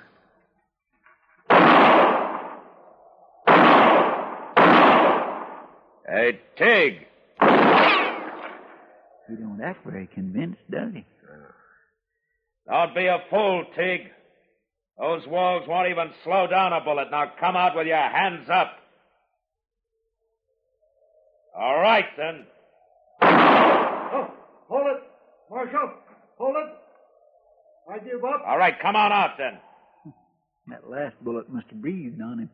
Hey, 6.08 6.40
Teague! 6.58 7.06
He 9.30 9.36
don't 9.36 9.62
act 9.64 9.86
very 9.86 10.08
convinced, 10.08 10.60
does 10.72 10.94
he? 10.94 11.06
Don't 12.68 12.96
be 12.96 13.06
a 13.06 13.20
fool, 13.30 13.66
Teague. 13.78 14.10
Those 14.98 15.28
walls 15.28 15.68
won't 15.68 15.90
even 15.90 16.12
slow 16.24 16.48
down 16.48 16.74
a 16.74 16.82
bullet. 16.82 17.12
Now 17.12 17.32
come 17.40 17.56
out 17.56 17.76
with 17.76 17.86
your 17.88 17.98
hands 17.98 18.50
up. 18.50 18.81
All 21.56 21.80
right, 21.80 22.06
then. 22.18 22.46
Oh, 23.22 24.32
hold 24.68 24.88
it. 24.88 25.04
Marshal, 25.50 25.94
hold 26.38 26.56
it. 26.56 26.70
I 27.92 27.98
give 28.00 28.24
up. 28.24 28.44
All 28.48 28.58
right, 28.58 28.76
come 28.82 28.96
on 28.96 29.12
out, 29.12 29.38
then. 29.38 29.58
That 30.68 30.90
last 30.90 31.16
bullet 31.24 31.50
must 31.50 31.68
have 31.70 31.82
breathed 31.82 32.22
on 32.22 32.40
him. 32.40 32.50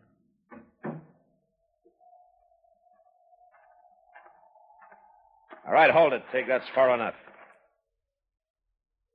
All 5.67 5.73
right, 5.73 5.91
hold 5.91 6.13
it, 6.13 6.23
Take 6.31 6.47
That's 6.47 6.65
far 6.73 6.93
enough. 6.95 7.13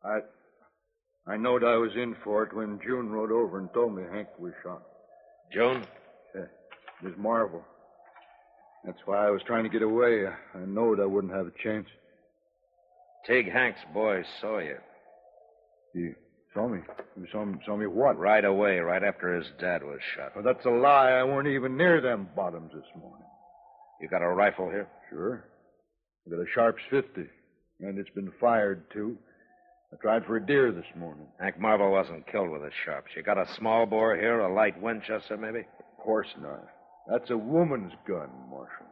I, 0.04 0.18
I 1.26 1.36
knowed 1.36 1.64
I 1.64 1.76
was 1.76 1.92
in 1.96 2.14
for 2.22 2.42
it 2.42 2.54
when 2.54 2.78
June 2.84 3.10
rode 3.10 3.32
over 3.32 3.58
and 3.58 3.72
told 3.72 3.96
me 3.96 4.02
Hank 4.12 4.28
was 4.38 4.52
shot. 4.62 4.82
June? 5.52 5.84
Yeah, 6.34 6.42
Miss 7.02 7.14
Marvel. 7.16 7.64
That's 8.84 8.98
why 9.04 9.26
I 9.26 9.30
was 9.30 9.42
trying 9.46 9.64
to 9.64 9.70
get 9.70 9.82
away. 9.82 10.26
I 10.26 10.58
knowed 10.66 11.00
I 11.00 11.06
wouldn't 11.06 11.32
have 11.32 11.46
a 11.46 11.62
chance. 11.62 11.86
Teague 13.26 13.50
Hank's 13.50 13.80
boy 13.94 14.24
saw 14.40 14.58
you. 14.58 14.78
You 15.94 16.14
saw 16.52 16.68
me? 16.68 16.80
You 17.16 17.26
saw 17.30 17.44
me, 17.44 17.58
saw 17.64 17.76
me 17.76 17.86
what? 17.86 18.18
Right 18.18 18.44
away, 18.44 18.78
right 18.78 19.04
after 19.04 19.34
his 19.34 19.46
dad 19.60 19.84
was 19.84 20.00
shot. 20.16 20.32
Well, 20.34 20.44
that's 20.44 20.66
a 20.66 20.70
lie. 20.70 21.10
I 21.12 21.22
weren't 21.22 21.48
even 21.48 21.76
near 21.76 22.00
them 22.00 22.28
bottoms 22.34 22.72
this 22.74 23.00
morning. 23.00 23.26
You 24.00 24.08
got 24.08 24.22
a 24.22 24.28
rifle 24.28 24.68
here? 24.68 24.88
Sure. 25.10 25.44
I 26.26 26.30
got 26.30 26.40
a 26.40 26.46
Sharps 26.52 26.82
50, 26.90 27.22
and 27.80 27.98
it's 27.98 28.10
been 28.10 28.32
fired, 28.40 28.90
too. 28.92 29.16
I 29.92 29.96
tried 29.96 30.24
for 30.24 30.36
a 30.36 30.44
deer 30.44 30.72
this 30.72 30.86
morning. 30.96 31.26
Hank 31.38 31.60
Marvel 31.60 31.92
wasn't 31.92 32.26
killed 32.26 32.50
with 32.50 32.62
a 32.62 32.70
sharps. 32.84 33.10
You 33.14 33.22
got 33.22 33.38
a 33.38 33.46
small 33.56 33.86
bore 33.86 34.16
here, 34.16 34.40
a 34.40 34.52
light 34.52 34.80
Winchester, 34.80 35.36
maybe? 35.36 35.60
Of 35.60 36.02
course 36.02 36.28
not. 36.40 36.66
That's 37.08 37.30
a 37.30 37.36
woman's 37.36 37.92
gun, 38.06 38.30
Marshal. 38.50 38.86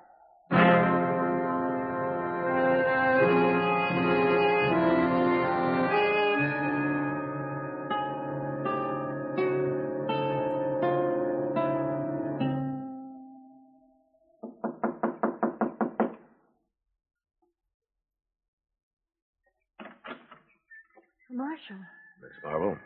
Marshal, 21.30 21.76
Miss 22.20 22.32
Marvel? 22.44 22.76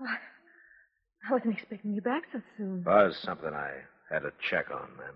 I 0.00 0.16
I 1.28 1.32
wasn't 1.32 1.54
expecting 1.54 1.92
you 1.94 2.00
back 2.00 2.22
so 2.32 2.40
soon. 2.56 2.84
Was 2.84 3.16
something 3.24 3.52
I 3.52 3.82
had 4.10 4.24
a 4.24 4.32
check 4.50 4.66
on, 4.70 4.88
ma'am. 4.96 5.14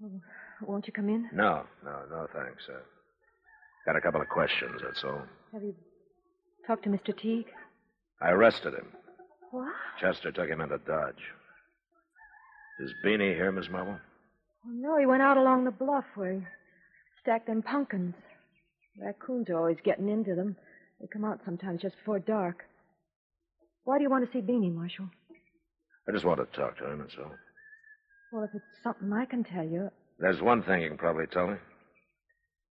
Well, 0.00 0.20
won't 0.62 0.86
you 0.86 0.92
come 0.92 1.08
in? 1.08 1.28
No, 1.32 1.64
no, 1.84 2.02
no, 2.10 2.26
thanks. 2.34 2.62
Uh, 2.68 2.78
got 3.86 3.96
a 3.96 4.00
couple 4.00 4.20
of 4.20 4.28
questions, 4.28 4.80
that's 4.82 5.04
all. 5.04 5.22
Have 5.52 5.62
you 5.62 5.74
talked 6.66 6.84
to 6.84 6.90
Mr. 6.90 7.16
Teague? 7.16 7.46
I 8.20 8.30
arrested 8.30 8.74
him. 8.74 8.86
What? 9.50 9.72
Chester 10.00 10.32
took 10.32 10.48
him 10.48 10.60
into 10.60 10.78
Dodge. 10.78 11.22
Is 12.80 12.92
Beanie 13.04 13.34
here, 13.34 13.52
Miss 13.52 13.68
Marvel? 13.70 13.98
Oh, 14.66 14.70
no, 14.72 14.98
he 14.98 15.06
went 15.06 15.22
out 15.22 15.36
along 15.36 15.64
the 15.64 15.70
bluff 15.70 16.04
where 16.16 16.32
he 16.32 16.40
stacked 17.20 17.46
them 17.46 17.62
pumpkins. 17.62 18.14
Raccoons 19.00 19.48
are 19.50 19.56
always 19.58 19.76
getting 19.84 20.08
into 20.08 20.34
them. 20.34 20.56
They 21.00 21.06
come 21.06 21.24
out 21.24 21.40
sometimes 21.44 21.82
just 21.82 21.96
before 21.96 22.18
dark. 22.18 22.64
Why 23.84 23.98
do 23.98 24.02
you 24.02 24.10
want 24.10 24.24
to 24.24 24.32
see 24.32 24.42
Beanie, 24.44 24.74
Marshal? 24.74 25.08
I 26.08 26.12
just 26.12 26.24
want 26.24 26.40
to 26.40 26.58
talk 26.58 26.78
to 26.78 26.90
him, 26.90 26.98
that's 26.98 27.14
all. 27.18 27.32
Well, 28.34 28.42
if 28.42 28.50
it's 28.52 28.82
something 28.82 29.12
I 29.12 29.26
can 29.26 29.44
tell 29.44 29.64
you. 29.64 29.90
There's 30.18 30.42
one 30.42 30.64
thing 30.64 30.82
you 30.82 30.88
can 30.88 30.98
probably 30.98 31.26
tell 31.28 31.46
me. 31.46 31.54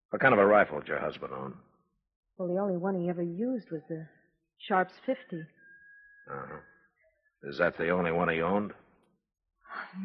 What 0.10 0.22
kind 0.22 0.34
of 0.34 0.40
a 0.42 0.46
rifle 0.46 0.80
did 0.80 0.90
your 0.90 1.00
husband 1.00 1.32
own? 1.34 1.54
Well, 2.38 2.50
the 2.50 2.60
only 2.60 2.76
one 2.76 3.00
he 3.00 3.10
ever 3.10 3.24
used 3.24 3.72
was 3.72 3.80
the 3.88 4.06
Sharps 4.68 4.92
50. 5.06 5.38
Uh-huh. 6.30 6.58
Is 7.44 7.60
that 7.60 7.78
the 7.78 7.92
only 7.92 8.12
one 8.12 8.28
he 8.28 8.42
owned? 8.42 8.74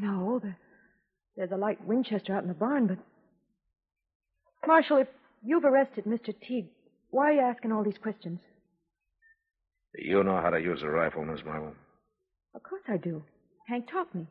No, 0.00 0.38
there, 0.40 0.56
there's 1.36 1.50
a 1.50 1.56
light 1.56 1.84
Winchester 1.84 2.36
out 2.36 2.42
in 2.42 2.48
the 2.48 2.54
barn, 2.54 2.86
but. 2.86 2.98
Marshal, 4.64 4.98
if 4.98 5.08
you've 5.42 5.64
arrested 5.64 6.04
Mr. 6.04 6.32
Teague, 6.40 6.68
why 7.10 7.30
are 7.30 7.32
you 7.32 7.40
asking 7.40 7.72
all 7.72 7.82
these 7.82 7.98
questions? 8.00 8.38
Do 9.96 10.06
you 10.08 10.22
know 10.22 10.40
how 10.40 10.50
to 10.50 10.60
use 10.60 10.82
a 10.84 10.88
rifle, 10.88 11.24
Miss 11.24 11.44
Marvel? 11.44 11.74
Of 12.54 12.62
course 12.62 12.82
I 12.88 12.96
do. 12.96 13.24
Hank 13.66 13.90
taught 13.90 14.14
me. 14.14 14.28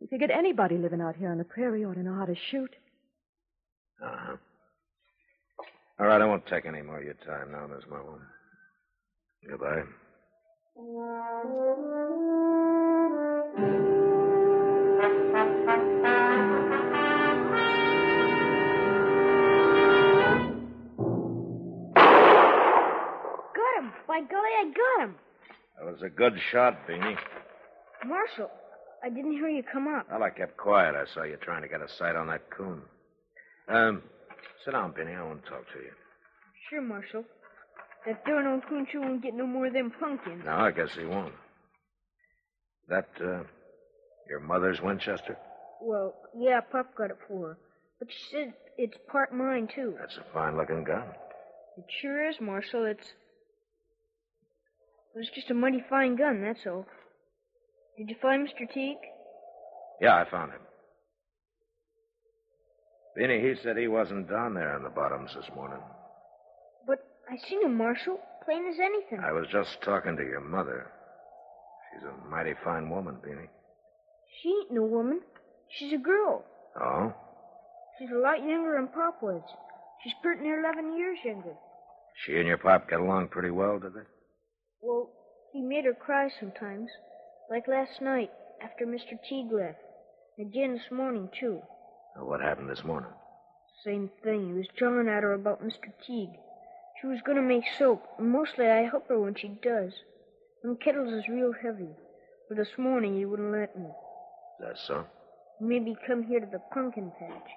You 0.00 0.06
figured 0.08 0.30
anybody 0.30 0.78
living 0.78 1.00
out 1.00 1.16
here 1.16 1.30
on 1.30 1.38
the 1.38 1.44
prairie 1.44 1.84
ought 1.84 1.94
to 1.94 2.02
know 2.02 2.14
how 2.14 2.24
to 2.24 2.34
shoot. 2.50 2.74
Uh-huh. 4.02 4.36
All 5.98 6.06
right, 6.06 6.22
I 6.22 6.24
won't 6.24 6.46
take 6.46 6.64
any 6.64 6.80
more 6.80 6.98
of 6.98 7.04
your 7.04 7.14
time 7.26 7.52
now, 7.52 7.66
Miss 7.66 7.84
Marvel. 7.90 8.18
Goodbye. 9.46 9.82
Got 23.54 23.78
him! 23.78 23.92
By 24.08 24.20
golly, 24.20 24.50
I 24.58 24.72
got 24.74 25.04
him! 25.04 25.14
That 25.78 25.92
was 25.92 26.02
a 26.02 26.08
good 26.08 26.34
shot, 26.50 26.86
Beanie. 26.88 27.16
Marshal, 28.06 28.50
I 29.02 29.08
didn't 29.08 29.32
hear 29.32 29.48
you 29.48 29.62
come 29.62 29.88
up. 29.88 30.06
Well, 30.10 30.22
I 30.22 30.30
kept 30.30 30.56
quiet. 30.56 30.94
I 30.94 31.04
saw 31.12 31.22
you 31.22 31.36
trying 31.36 31.62
to 31.62 31.68
get 31.68 31.80
a 31.80 31.88
sight 31.88 32.16
on 32.16 32.26
that 32.28 32.50
coon. 32.50 32.82
Um, 33.68 34.02
sit 34.64 34.72
down, 34.72 34.92
Beanie. 34.92 35.18
I 35.18 35.24
want 35.24 35.42
to 35.44 35.50
talk 35.50 35.64
to 35.72 35.78
you. 35.78 35.90
Sure, 36.68 36.82
Marshal. 36.82 37.24
That 38.06 38.24
darn 38.24 38.46
old 38.46 38.66
coon 38.68 38.86
sure 38.90 39.00
won't 39.00 39.22
get 39.22 39.34
no 39.34 39.46
more 39.46 39.66
of 39.66 39.72
them 39.72 39.92
pumpkins. 39.98 40.42
No, 40.44 40.52
I 40.52 40.70
guess 40.70 40.90
he 40.94 41.04
won't. 41.04 41.34
That, 42.88 43.08
uh, 43.20 43.42
your 44.28 44.40
mother's 44.40 44.80
Winchester? 44.80 45.36
Well, 45.80 46.14
yeah, 46.36 46.60
Pop 46.60 46.94
got 46.94 47.10
it 47.10 47.18
for 47.28 47.48
her. 47.48 47.58
But 47.98 48.08
she 48.10 48.24
said 48.32 48.54
it's 48.76 48.96
part 49.10 49.32
mine, 49.32 49.68
too. 49.74 49.94
That's 49.98 50.16
a 50.16 50.32
fine 50.32 50.56
looking 50.56 50.84
gun. 50.84 51.04
It 51.78 51.84
sure 52.00 52.28
is, 52.28 52.36
Marshal. 52.40 52.84
It's. 52.86 53.06
It's 55.14 55.30
just 55.34 55.50
a 55.50 55.54
mighty 55.54 55.82
fine 55.90 56.16
gun, 56.16 56.42
that's 56.42 56.60
all. 56.66 56.86
Did 58.00 58.08
you 58.08 58.16
find 58.22 58.48
Mr. 58.48 58.66
Teague? 58.72 58.96
Yeah, 60.00 60.14
I 60.14 60.30
found 60.30 60.52
him. 60.52 60.60
Beanie, 63.14 63.46
he 63.46 63.62
said 63.62 63.76
he 63.76 63.88
wasn't 63.88 64.30
down 64.30 64.54
there 64.54 64.74
in 64.74 64.82
the 64.82 64.88
bottoms 64.88 65.32
this 65.36 65.54
morning. 65.54 65.82
But 66.86 67.04
I 67.30 67.36
seen 67.46 67.62
him, 67.62 67.76
Marshal. 67.76 68.18
Plain 68.46 68.64
as 68.72 68.80
anything. 68.80 69.20
I 69.22 69.32
was 69.32 69.44
just 69.52 69.82
talking 69.84 70.16
to 70.16 70.22
your 70.22 70.40
mother. 70.40 70.90
She's 71.92 72.08
a 72.08 72.30
mighty 72.30 72.54
fine 72.64 72.88
woman, 72.88 73.16
Beanie. 73.16 73.50
She 74.40 74.48
ain't 74.48 74.72
no 74.72 74.84
woman. 74.84 75.20
She's 75.68 75.92
a 75.92 75.98
girl. 75.98 76.42
Oh? 76.80 77.12
She's 77.98 78.08
a 78.16 78.18
lot 78.18 78.38
younger 78.38 78.76
than 78.76 78.88
Pop 78.88 79.22
was. 79.22 79.42
She's 80.02 80.14
pretty 80.22 80.42
near 80.42 80.60
11 80.60 80.96
years 80.96 81.18
younger. 81.22 81.52
She 82.24 82.38
and 82.38 82.46
your 82.46 82.56
pop 82.56 82.88
get 82.88 83.00
along 83.00 83.28
pretty 83.28 83.50
well, 83.50 83.78
did 83.78 83.92
they? 83.92 84.08
Well, 84.80 85.10
he 85.52 85.60
made 85.60 85.84
her 85.84 85.92
cry 85.92 86.30
sometimes. 86.40 86.88
Like 87.50 87.66
last 87.66 88.00
night, 88.00 88.30
after 88.62 88.86
Mr. 88.86 89.18
Teague 89.28 89.50
left. 89.50 89.80
And 90.38 90.46
again 90.46 90.72
this 90.72 90.96
morning, 90.96 91.28
too. 91.40 91.58
Now, 92.14 92.24
what 92.24 92.40
happened 92.40 92.70
this 92.70 92.84
morning? 92.84 93.10
Same 93.84 94.08
thing. 94.22 94.46
He 94.46 94.52
was 94.52 94.68
jawing 94.78 95.08
at 95.08 95.24
her 95.24 95.32
about 95.32 95.60
Mr. 95.60 95.90
Teague. 96.06 96.38
She 97.00 97.08
was 97.08 97.18
going 97.26 97.36
to 97.38 97.42
make 97.42 97.64
soap, 97.76 98.04
and 98.18 98.30
mostly 98.30 98.68
I 98.68 98.88
help 98.88 99.08
her 99.08 99.18
when 99.18 99.34
she 99.34 99.48
does. 99.48 99.92
Them 100.62 100.76
kettles 100.76 101.12
is 101.12 101.28
real 101.28 101.52
heavy. 101.60 101.88
But 102.48 102.56
this 102.56 102.78
morning 102.78 103.16
he 103.16 103.24
wouldn't 103.24 103.50
let 103.50 103.76
me. 103.76 103.88
That 104.60 104.76
so? 104.86 105.06
Maybe 105.60 105.96
come 106.06 106.22
here 106.22 106.38
to 106.38 106.46
the 106.46 106.62
pumpkin 106.72 107.10
patch. 107.18 107.48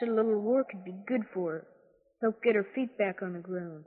Said 0.00 0.08
a 0.08 0.14
little 0.14 0.40
work 0.40 0.68
would 0.72 0.84
be 0.84 0.94
good 1.06 1.24
for 1.34 1.52
her. 1.52 1.66
Help 2.22 2.42
get 2.42 2.54
her 2.54 2.66
feet 2.74 2.96
back 2.96 3.20
on 3.20 3.34
the 3.34 3.40
ground. 3.40 3.84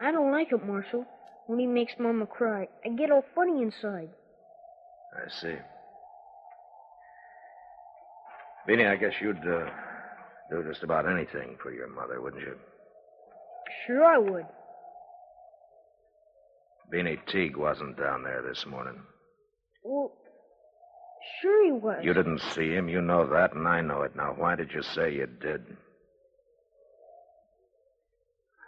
I 0.00 0.10
don't 0.10 0.32
like 0.32 0.50
it, 0.50 0.66
Marshal. 0.66 1.04
When 1.46 1.60
he 1.60 1.66
makes 1.66 1.92
Mama 1.96 2.26
cry, 2.26 2.66
I 2.84 2.88
get 2.88 3.12
all 3.12 3.24
funny 3.36 3.62
inside. 3.62 4.10
I 5.14 5.28
see. 5.28 5.54
Beanie, 8.68 8.90
I 8.90 8.96
guess 8.96 9.12
you'd 9.20 9.36
uh, 9.38 9.66
do 10.50 10.64
just 10.68 10.82
about 10.82 11.10
anything 11.10 11.56
for 11.62 11.72
your 11.72 11.88
mother, 11.88 12.20
wouldn't 12.20 12.42
you? 12.42 12.56
Sure 13.86 14.04
I 14.04 14.18
would. 14.18 14.46
Beanie 16.92 17.18
Teague 17.26 17.56
wasn't 17.56 17.98
down 17.98 18.22
there 18.22 18.42
this 18.42 18.64
morning. 18.66 19.00
Well, 19.82 20.12
sure 21.40 21.64
he 21.66 21.72
was. 21.72 22.00
You 22.02 22.14
didn't 22.14 22.40
see 22.40 22.70
him. 22.70 22.88
You 22.88 23.00
know 23.00 23.26
that, 23.26 23.54
and 23.54 23.66
I 23.68 23.80
know 23.80 24.02
it. 24.02 24.16
Now, 24.16 24.34
why 24.36 24.54
did 24.56 24.72
you 24.72 24.82
say 24.82 25.14
you 25.14 25.26
did? 25.26 25.64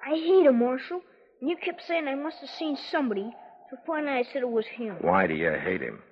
I 0.06 0.10
hate 0.10 0.46
him, 0.46 0.58
Marshal. 0.58 1.00
And 1.40 1.50
you 1.50 1.56
kept 1.56 1.82
saying 1.86 2.06
I 2.06 2.14
must 2.14 2.38
have 2.40 2.50
seen 2.50 2.76
somebody, 2.90 3.30
so 3.70 3.76
finally 3.86 4.12
I 4.12 4.24
said 4.32 4.42
it 4.42 4.48
was 4.48 4.66
him. 4.66 4.96
Why 5.00 5.26
do 5.26 5.34
you 5.34 5.52
hate 5.52 5.80
him? 5.80 6.02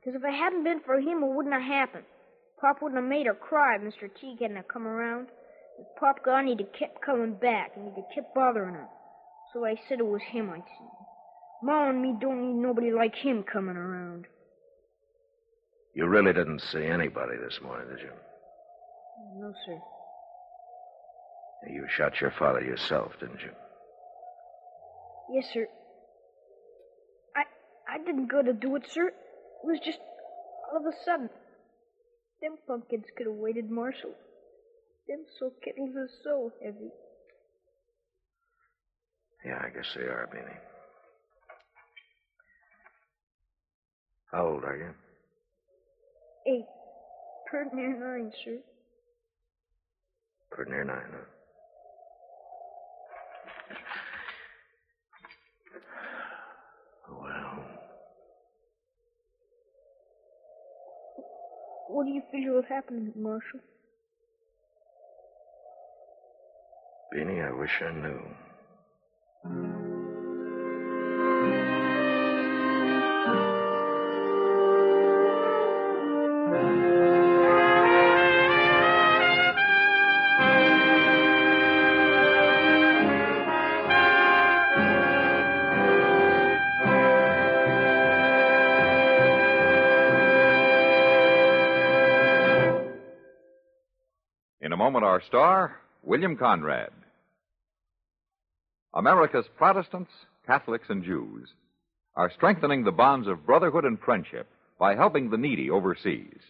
Because 0.00 0.16
if 0.16 0.24
it 0.24 0.34
hadn't 0.34 0.64
been 0.64 0.80
for 0.80 0.98
him, 0.98 1.22
it 1.22 1.34
wouldn't 1.34 1.54
have 1.54 1.62
happened. 1.62 2.04
Pop 2.60 2.82
wouldn't 2.82 3.00
have 3.00 3.08
made 3.08 3.26
her 3.26 3.34
cry 3.34 3.76
if 3.76 3.82
Mr. 3.82 4.08
Teague 4.20 4.40
hadn't 4.40 4.56
have 4.56 4.68
come 4.68 4.86
around. 4.86 5.28
If 5.78 5.86
Pop 5.98 6.24
gone, 6.24 6.46
he'd 6.46 6.60
have 6.60 6.72
kept 6.72 7.02
coming 7.02 7.34
back, 7.34 7.72
and 7.76 7.84
he'd 7.86 8.02
have 8.02 8.14
kept 8.14 8.34
bothering 8.34 8.74
her. 8.74 8.88
So 9.52 9.64
I 9.64 9.76
said 9.88 9.98
it 9.98 10.06
was 10.06 10.22
him 10.22 10.50
I'd 10.50 10.62
seen. 10.78 10.88
Ma 11.62 11.90
and 11.90 12.00
me 12.00 12.14
don't 12.20 12.40
need 12.40 12.62
nobody 12.62 12.92
like 12.92 13.14
him 13.14 13.42
coming 13.42 13.76
around. 13.76 14.26
You 15.94 16.06
really 16.06 16.32
didn't 16.32 16.60
see 16.60 16.84
anybody 16.84 17.36
this 17.36 17.60
morning, 17.62 17.88
did 17.88 18.00
you? 18.00 18.12
No, 19.36 19.52
sir. 19.66 19.78
You 21.68 21.86
shot 21.88 22.20
your 22.20 22.30
father 22.30 22.60
yourself, 22.60 23.12
didn't 23.20 23.40
you? 23.40 23.50
Yes, 25.32 25.46
sir. 25.52 25.66
I 27.36 27.42
I 27.92 27.98
didn't 27.98 28.28
go 28.28 28.42
to 28.42 28.52
do 28.52 28.76
it, 28.76 28.84
sir. 28.90 29.12
It 29.62 29.66
was 29.66 29.80
just 29.84 29.98
all 30.70 30.78
of 30.78 30.86
a 30.86 30.96
sudden. 31.04 31.28
Them 32.40 32.56
pumpkins 32.66 33.04
could 33.16 33.26
have 33.26 33.36
waited, 33.36 33.70
Marshal. 33.70 34.14
Them 35.08 35.24
so 35.38 35.52
kettles 35.62 35.94
is 35.96 36.10
so 36.24 36.52
heavy. 36.62 36.90
Yeah, 39.44 39.60
I 39.62 39.70
guess 39.70 39.86
they 39.94 40.02
are, 40.02 40.28
Beanie. 40.32 40.56
How 44.30 44.46
old 44.46 44.64
are 44.64 44.76
you? 44.76 44.94
Eight. 46.52 46.66
Pretty 47.50 47.70
near 47.74 47.98
nine, 47.98 48.32
sir. 48.44 48.58
Pretty 50.50 50.70
near 50.70 50.84
nine, 50.84 51.10
huh? 51.10 51.39
What 61.90 62.06
do 62.06 62.12
you 62.12 62.22
figure 62.30 62.52
will 62.52 62.62
happen, 62.62 63.12
Marshal? 63.16 63.60
Beanie, 67.12 67.44
I 67.46 67.52
wish 67.58 67.82
I 67.82 67.92
knew. 67.92 68.20
Our 95.20 95.26
star, 95.26 95.76
William 96.02 96.34
Conrad. 96.34 96.92
America's 98.94 99.44
Protestants, 99.58 100.10
Catholics, 100.46 100.86
and 100.88 101.04
Jews 101.04 101.46
are 102.16 102.32
strengthening 102.34 102.84
the 102.84 102.90
bonds 102.90 103.28
of 103.28 103.44
brotherhood 103.44 103.84
and 103.84 104.00
friendship 104.00 104.48
by 104.78 104.94
helping 104.94 105.28
the 105.28 105.36
needy 105.36 105.68
overseas. 105.68 106.40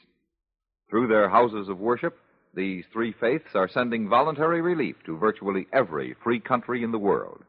Through 0.88 1.08
their 1.08 1.28
houses 1.28 1.68
of 1.68 1.80
worship, 1.80 2.16
these 2.54 2.84
three 2.92 3.12
faiths 3.20 3.56
are 3.56 3.68
sending 3.68 4.08
voluntary 4.08 4.60
relief 4.60 4.94
to 5.04 5.18
virtually 5.18 5.66
every 5.72 6.14
free 6.22 6.38
country 6.38 6.84
in 6.84 6.92
the 6.92 6.98
world. 6.98 7.42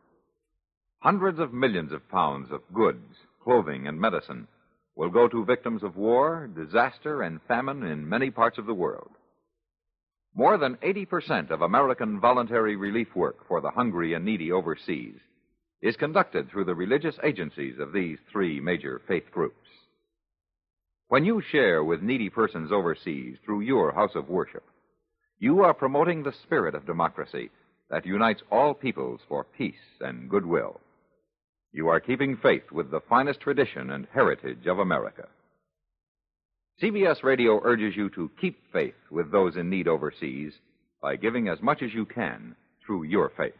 Hundreds 1.01 1.39
of 1.39 1.53
millions 1.53 1.91
of 1.91 2.10
pounds 2.10 2.51
of 2.51 2.62
goods, 2.73 3.15
clothing, 3.43 3.88
and 3.88 3.99
medicine 4.01 4.47
will 4.95 5.12
go 5.12 5.27
to 5.27 5.45
victims 5.45 5.84
of 5.84 5.97
war, 5.97 6.49
disaster, 6.55 7.21
and 7.21 7.39
famine 7.47 7.84
in 7.84 8.10
many 8.10 8.31
parts 8.31 8.57
of 8.57 8.65
the 8.65 8.73
world. 8.73 9.12
More 10.33 10.57
than 10.57 10.77
80% 10.77 11.51
of 11.51 11.61
American 11.61 12.19
voluntary 12.19 12.75
relief 12.75 13.13
work 13.15 13.45
for 13.47 13.59
the 13.59 13.71
hungry 13.71 14.13
and 14.13 14.23
needy 14.23 14.51
overseas 14.51 15.19
is 15.81 15.97
conducted 15.97 16.49
through 16.49 16.65
the 16.65 16.75
religious 16.75 17.15
agencies 17.23 17.79
of 17.79 17.91
these 17.91 18.17
three 18.31 18.59
major 18.59 19.01
faith 19.07 19.29
groups. 19.31 19.67
When 21.09 21.25
you 21.25 21.41
share 21.41 21.83
with 21.83 22.01
needy 22.01 22.29
persons 22.29 22.71
overseas 22.71 23.37
through 23.43 23.61
your 23.61 23.91
house 23.91 24.15
of 24.15 24.29
worship, 24.29 24.63
you 25.39 25.63
are 25.63 25.73
promoting 25.73 26.23
the 26.23 26.31
spirit 26.43 26.75
of 26.75 26.85
democracy 26.85 27.49
that 27.89 28.05
unites 28.05 28.41
all 28.49 28.73
peoples 28.73 29.19
for 29.27 29.43
peace 29.43 29.99
and 29.99 30.29
goodwill. 30.29 30.79
You 31.73 31.89
are 31.89 31.99
keeping 31.99 32.37
faith 32.37 32.71
with 32.71 32.89
the 32.91 33.01
finest 33.09 33.41
tradition 33.41 33.91
and 33.91 34.07
heritage 34.13 34.65
of 34.67 34.79
America. 34.79 35.27
CBS 36.79 37.23
Radio 37.23 37.60
urges 37.63 37.95
you 37.95 38.10
to 38.12 38.29
keep 38.39 38.60
faith 38.71 38.95
with 39.10 39.31
those 39.31 39.55
in 39.55 39.69
need 39.69 39.88
overseas 39.88 40.53
by 41.01 41.15
giving 41.15 41.47
as 41.47 41.62
much 41.62 41.81
as 41.81 41.93
you 41.93 42.05
can 42.05 42.55
through 42.86 43.03
your 43.03 43.31
faith. 43.36 43.53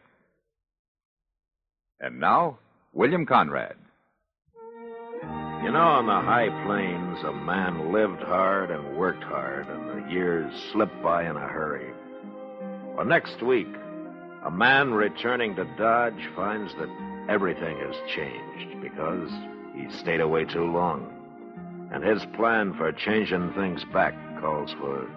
And 2.00 2.20
now, 2.20 2.60
William 2.94 3.26
Conrad. 3.26 3.76
You 5.64 5.72
know, 5.72 5.78
on 5.78 6.08
the 6.08 6.14
high 6.14 6.50
plains, 6.66 7.20
a 7.24 7.32
man 7.32 7.94
lived 7.94 8.24
hard 8.24 8.72
and 8.72 8.98
worked 8.98 9.24
hard, 9.24 9.68
and 9.68 9.90
the 9.90 10.12
years 10.12 10.52
slipped 10.72 11.02
by 11.04 11.30
in 11.30 11.36
a 11.36 11.48
hurry. 11.48 11.94
Well, 12.96 13.06
next 13.06 13.44
week, 13.44 13.68
a 14.44 14.50
man 14.50 14.92
returning 14.92 15.56
to 15.56 15.66
Dodge 15.78 16.30
finds 16.36 16.74
that 16.74 16.90
everything 17.30 17.78
has 17.78 17.96
changed 18.16 18.82
because 18.82 19.30
he 19.76 19.88
stayed 20.00 20.20
away 20.20 20.46
too 20.46 20.66
long. 20.66 21.21
And 21.92 22.04
his 22.04 22.26
plan 22.36 22.74
for 22.78 22.92
changing 22.92 23.54
things 23.54 23.84
back 23.94 24.14
calls 24.40 24.72
for 24.80 25.08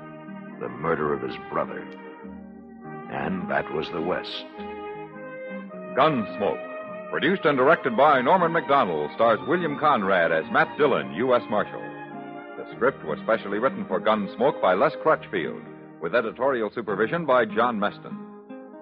the 0.61 0.69
murder 0.69 1.15
of 1.15 1.23
his 1.23 1.37
brother. 1.51 1.87
And 3.11 3.49
that 3.51 3.73
was 3.73 3.89
the 3.93 4.03
West. 4.03 4.45
Gunsmoke. 5.97 7.11
Produced 7.11 7.45
and 7.45 7.57
directed 7.57 7.97
by 7.97 8.21
Norman 8.21 8.53
Macdonnell, 8.53 9.15
stars 9.15 9.39
William 9.47 9.79
Conrad 9.79 10.33
as 10.33 10.51
Matt 10.51 10.77
Dillon, 10.77 11.15
U.S. 11.15 11.43
Marshal. 11.49 11.81
The 12.59 12.67
script 12.75 13.05
was 13.05 13.21
specially 13.23 13.59
written 13.59 13.85
for 13.87 14.01
Gunsmoke 14.01 14.61
by 14.61 14.75
Les 14.75 14.93
Crutchfield, 15.03 15.63
with 16.01 16.15
editorial 16.15 16.71
supervision 16.75 17.25
by 17.25 17.45
John 17.45 17.79
Meston. 17.79 18.17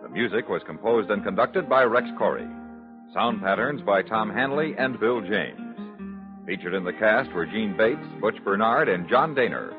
The 0.02 0.08
music 0.08 0.48
was 0.48 0.62
composed 0.64 1.10
and 1.10 1.22
conducted 1.22 1.68
by 1.68 1.82
Rex 1.84 2.06
Koury. 2.18 2.48
Sound 3.12 3.42
patterns 3.42 3.82
by 3.82 4.00
Tom 4.00 4.30
Hanley 4.30 4.74
and 4.78 4.98
Bill 4.98 5.20
James. 5.20 5.71
Featured 6.46 6.74
in 6.74 6.84
the 6.84 6.92
cast 6.92 7.32
were 7.32 7.46
Jeanne 7.46 7.76
Bates, 7.76 8.00
Butch 8.20 8.36
Bernard, 8.44 8.88
and 8.88 9.08
John 9.08 9.34
Dehner. 9.34 9.72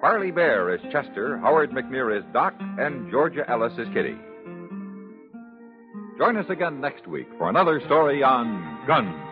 Parley 0.00 0.30
Baer 0.30 0.74
is 0.74 0.80
Chester, 0.90 1.38
Howard 1.38 1.70
McNear 1.70 2.16
is 2.16 2.24
Doc, 2.32 2.54
and 2.58 3.10
Georgia 3.10 3.48
Ellis 3.48 3.74
is 3.78 3.86
Kitty. 3.92 4.16
Join 6.18 6.36
us 6.36 6.48
again 6.48 6.80
next 6.80 7.06
week 7.06 7.28
for 7.38 7.48
another 7.48 7.80
story 7.86 8.22
on 8.22 8.84
Gunsmoke. 8.88 9.31